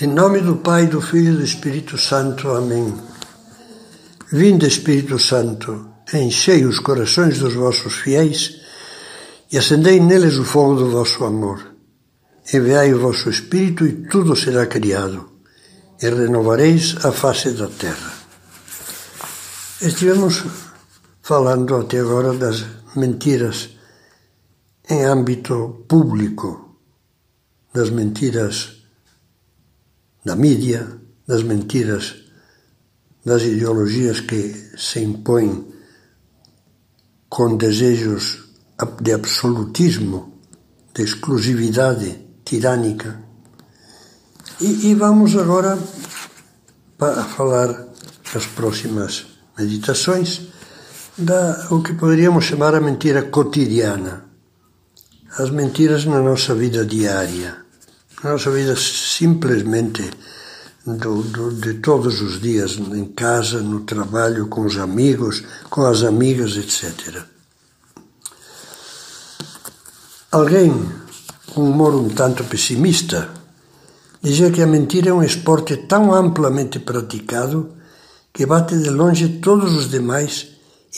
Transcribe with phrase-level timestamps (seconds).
[0.00, 2.50] Em nome do Pai, do Filho e do Espírito Santo.
[2.50, 2.94] Amém.
[4.30, 8.60] Vinde, Espírito Santo, enchei os corações dos vossos fiéis
[9.50, 11.74] e acendei neles o fogo do vosso amor.
[12.54, 15.30] Enviai o vosso Espírito e tudo será criado,
[16.00, 18.12] e renovareis a face da terra.
[19.82, 20.44] Estivemos
[21.22, 23.70] falando até agora das mentiras
[24.88, 26.76] em âmbito público,
[27.74, 28.77] das mentiras
[30.28, 30.86] da mídia,
[31.26, 32.04] das mentiras
[33.24, 34.42] das ideologias que
[34.76, 35.66] se impõem
[37.30, 38.44] com desejos
[39.00, 40.40] de absolutismo,
[40.94, 42.08] de exclusividade
[42.44, 43.20] tirânica.
[44.60, 45.78] E, e vamos agora
[46.98, 47.88] para falar
[48.34, 49.26] nas próximas
[49.58, 50.42] meditações
[51.16, 54.24] da o que poderíamos chamar a mentira cotidiana,
[55.38, 57.67] as mentiras na nossa vida diária
[58.24, 60.10] nossa vida simplesmente
[60.84, 66.02] do, do, de todos os dias, em casa, no trabalho, com os amigos, com as
[66.02, 67.22] amigas, etc.
[70.32, 70.72] Alguém
[71.54, 73.30] com um humor um tanto pessimista
[74.22, 77.74] dizia que a mentira é um esporte tão amplamente praticado
[78.32, 80.48] que bate de longe todos os demais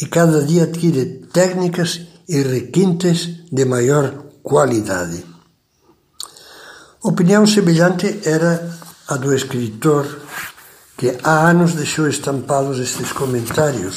[0.00, 5.29] e cada dia adquire técnicas e requintes de maior qualidade.
[7.02, 10.20] Opinião semelhante era a do escritor
[10.98, 13.96] que há anos deixou estampados estes comentários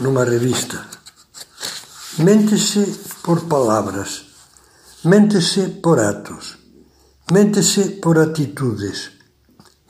[0.00, 0.82] numa revista.
[2.16, 4.24] Mente-se por palavras,
[5.04, 6.56] mente-se por atos,
[7.30, 9.10] mente-se por atitudes,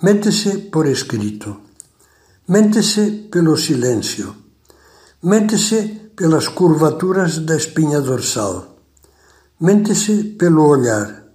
[0.02, 1.60] mente-se por escrito,
[2.48, 4.34] mente-se pelo silêncio,
[5.22, 8.80] mente-se pelas curvaturas da espinha dorsal,
[9.60, 11.27] mente-se pelo olhar,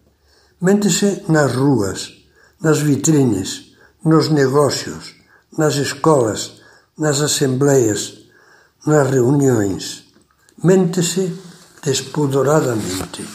[0.63, 2.13] Mente-se nas ruas,
[2.61, 3.75] nas vitrines,
[4.05, 5.13] nos negócios,
[5.57, 6.61] nas escolas,
[6.97, 8.19] nas assembleias,
[8.87, 10.05] nas reuniões.
[10.63, 11.37] Mente-se
[11.83, 13.27] despodoradamente.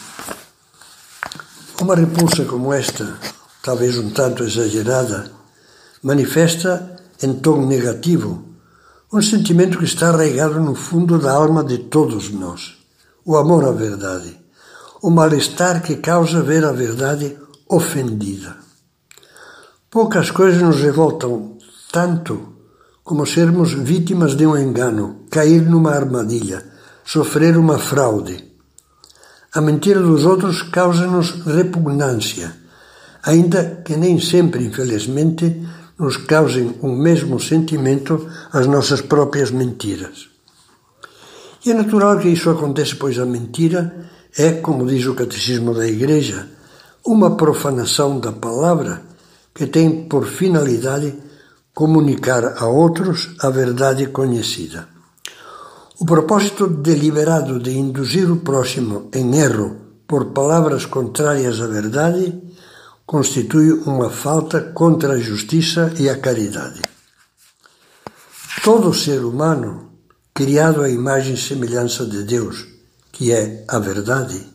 [1.82, 3.19] Uma repulsa como esta,
[3.62, 5.31] talvez um tanto exagerada,
[6.02, 8.42] manifesta em tom negativo
[9.12, 12.78] um sentimento que está arraigado no fundo da alma de todos nós:
[13.22, 14.47] o amor à verdade
[15.03, 17.36] o mal-estar que causa ver a verdade
[17.69, 18.56] ofendida.
[19.91, 21.56] Poucas coisas nos revoltam
[21.92, 22.56] tanto
[23.03, 26.62] como sermos vítimas de um engano, cair numa armadilha,
[27.04, 28.44] sofrer uma fraude.
[29.54, 32.54] A mentira dos outros causa-nos repugnância,
[33.22, 35.66] ainda que nem sempre, infelizmente,
[35.98, 40.28] nos causem o mesmo sentimento as nossas próprias mentiras.
[41.64, 45.86] E é natural que isso aconteça, pois a mentira é, como diz o Catecismo da
[45.86, 46.48] Igreja,
[47.06, 49.02] uma profanação da palavra
[49.54, 51.14] que tem por finalidade
[51.74, 54.88] comunicar a outros a verdade conhecida.
[56.00, 62.40] O propósito deliberado de induzir o próximo em erro por palavras contrárias à verdade
[63.04, 66.82] constitui uma falta contra a justiça e a caridade.
[68.62, 69.90] Todo ser humano,
[70.34, 72.66] criado à imagem e semelhança de Deus,
[73.18, 74.46] que é a verdade,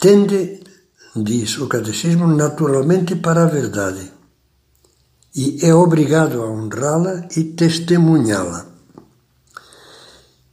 [0.00, 0.64] tende,
[1.14, 4.14] diz o Catecismo, naturalmente para a verdade
[5.34, 8.66] e é obrigado a honrá-la e testemunhá-la.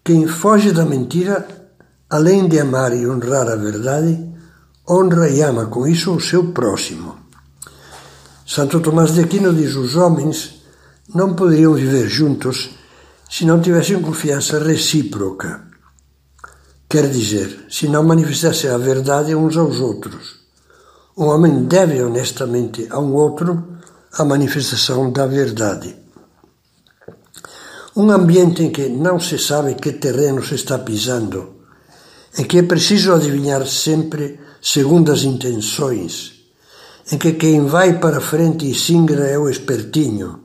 [0.03, 1.47] Quem foge da mentira,
[2.09, 4.28] além de amar e honrar a verdade,
[4.90, 7.16] honra e ama com isso o seu próximo.
[8.47, 10.63] Santo Tomás de Aquino diz: os homens
[11.13, 12.72] não poderiam viver juntos
[13.30, 15.71] se não tivessem confiança recíproca.
[16.91, 20.41] Quer dizer, se não manifestasse a verdade uns aos outros.
[21.18, 23.78] Um homem deve honestamente a um outro
[24.12, 25.96] a manifestação da verdade.
[27.96, 31.62] Um ambiente em que não se sabe que terreno se está pisando,
[32.38, 36.44] em que é preciso adivinhar sempre segundo as intenções,
[37.10, 40.42] em que quem vai para frente e singra é o espertinho,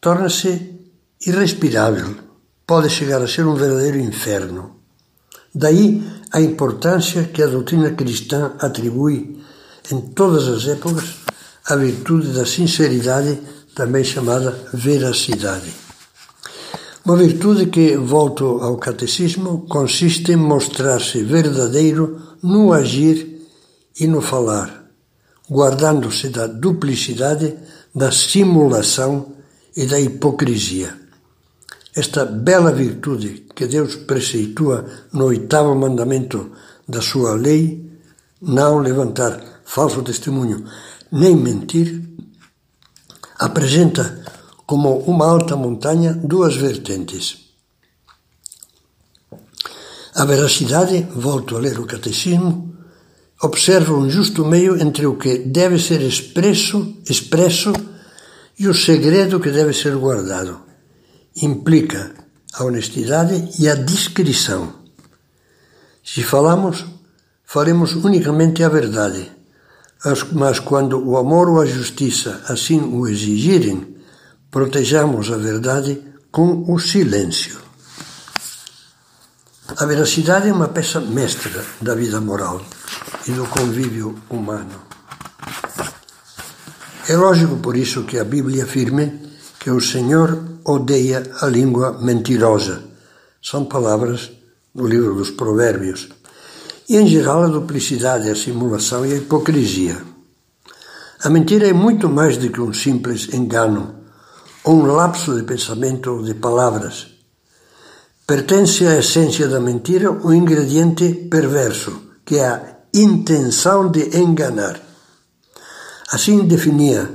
[0.00, 0.78] torna-se
[1.26, 2.14] irrespirável,
[2.64, 4.77] pode chegar a ser um verdadeiro inferno.
[5.54, 9.38] Daí a importância que a doutrina cristã atribui
[9.90, 11.16] em todas as épocas
[11.66, 13.38] à virtude da sinceridade,
[13.74, 15.72] também chamada veracidade.
[17.04, 23.46] Uma virtude que, volto ao catecismo, consiste em mostrar-se verdadeiro no agir
[23.98, 24.84] e no falar,
[25.50, 27.54] guardando-se da duplicidade,
[27.94, 29.32] da simulação
[29.74, 31.07] e da hipocrisia
[31.94, 36.52] esta bela virtude que Deus preceitua no oitavo mandamento
[36.86, 37.88] da sua lei,
[38.40, 40.64] não levantar falso testemunho,
[41.10, 42.02] nem mentir,
[43.38, 44.24] apresenta
[44.66, 47.48] como uma alta montanha duas vertentes.
[50.14, 52.74] A veracidade, volto a ler o catecismo,
[53.42, 57.72] observa um justo meio entre o que deve ser expresso, expresso
[58.58, 60.67] e o segredo que deve ser guardado.
[61.40, 62.14] Implica
[62.54, 64.72] a honestidade e a discrição.
[66.04, 66.84] Se falamos,
[67.44, 69.30] falemos unicamente a verdade,
[70.32, 73.96] mas quando o amor ou a justiça assim o exigirem,
[74.50, 76.02] protejamos a verdade
[76.32, 77.58] com o silêncio.
[79.76, 82.60] A veracidade é uma peça mestra da vida moral
[83.28, 84.82] e do convívio humano.
[87.08, 89.28] É lógico por isso que a Bíblia afirme
[89.60, 92.82] que o Senhor odeia a língua mentirosa.
[93.42, 94.30] São palavras
[94.74, 96.08] do livro dos Provérbios.
[96.88, 99.96] E, em geral, a duplicidade, a simulação e a hipocrisia.
[101.22, 103.94] A mentira é muito mais do que um simples engano,
[104.64, 107.08] ou um lapso de pensamento ou de palavras.
[108.26, 112.62] Pertence à essência da mentira o ingrediente perverso, que é a
[112.92, 114.80] intenção de enganar.
[116.10, 117.10] Assim definia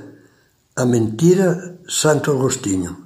[0.75, 3.02] a mentira Santo Agostinho.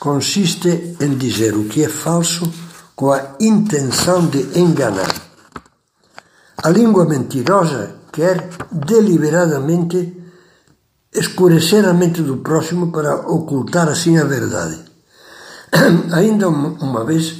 [0.00, 2.50] Consiste em dizer o que é falso
[2.96, 5.14] com a intenção de enganar.
[6.56, 10.16] A língua mentirosa quer deliberadamente
[11.12, 14.78] escurecer a mente do próximo para ocultar assim a verdade.
[16.12, 17.34] Ainda uma vez,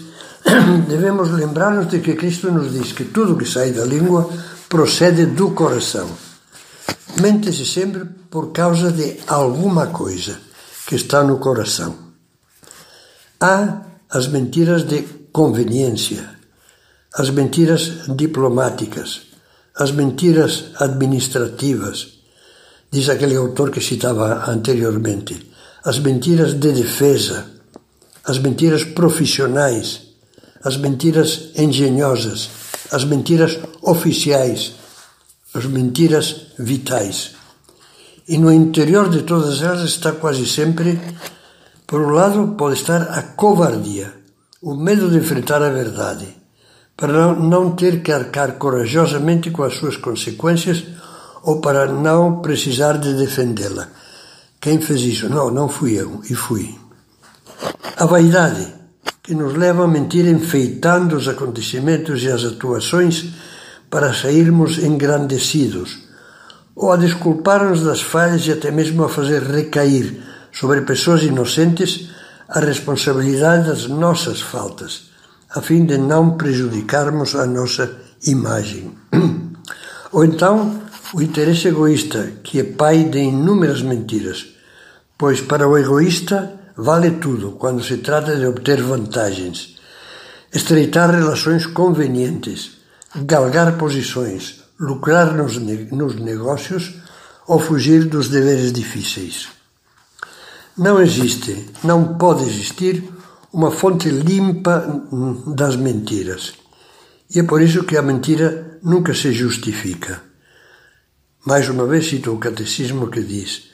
[0.86, 4.28] devemos lembrar-nos de que Cristo nos diz que tudo que sai da língua
[4.68, 6.08] procede do coração.
[7.22, 10.38] Mente-se sempre por causa de alguma coisa
[10.86, 12.09] que está no coração.
[13.42, 15.00] Há as mentiras de
[15.32, 16.28] conveniência,
[17.14, 19.22] as mentiras diplomáticas,
[19.74, 22.20] as mentiras administrativas,
[22.92, 25.50] diz aquele autor que citava anteriormente,
[25.82, 27.46] as mentiras de defesa,
[28.26, 30.02] as mentiras profissionais,
[30.62, 32.50] as mentiras engenhosas,
[32.92, 34.74] as mentiras oficiais,
[35.54, 37.30] as mentiras vitais.
[38.28, 41.00] E no interior de todas elas está quase sempre,
[41.90, 44.14] por um lado, pode estar a covardia,
[44.62, 46.28] o medo de enfrentar a verdade,
[46.96, 50.84] para não ter que arcar corajosamente com as suas consequências
[51.42, 53.88] ou para não precisar de defendê-la.
[54.60, 55.28] Quem fez isso?
[55.28, 56.78] Não, não fui eu, e fui.
[57.96, 58.72] A vaidade,
[59.20, 63.30] que nos leva a mentir enfeitando os acontecimentos e as atuações
[63.90, 65.98] para sairmos engrandecidos,
[66.76, 72.10] ou a desculpar-nos das falhas e até mesmo a fazer recair sobre pessoas inocentes
[72.48, 75.10] a responsabilidade das nossas faltas,
[75.50, 78.92] a fim de não prejudicarmos a nossa imagem.
[80.12, 80.82] Ou então,
[81.14, 84.46] o interesse egoísta, que é pai de inúmeras mentiras,
[85.16, 89.76] pois para o egoísta vale tudo quando se trata de obter vantagens,
[90.52, 92.78] estreitar relações convenientes,
[93.14, 96.94] galgar posições, lucrar nos, nos negócios
[97.46, 99.59] ou fugir dos deveres difíceis.
[100.80, 103.04] Não existe, não pode existir
[103.52, 105.04] uma fonte limpa
[105.48, 106.54] das mentiras.
[107.34, 110.22] E é por isso que a mentira nunca se justifica.
[111.44, 113.64] Mais uma vez cito o catecismo que diz: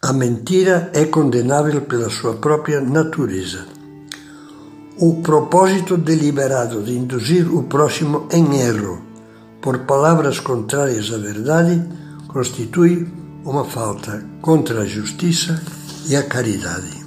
[0.00, 3.66] a mentira é condenável pela sua própria natureza.
[4.96, 9.02] O propósito deliberado de induzir o próximo em erro
[9.60, 11.86] por palavras contrárias à verdade
[12.28, 13.06] constitui
[13.44, 15.62] uma falta contra a justiça
[16.08, 16.99] e a caridade.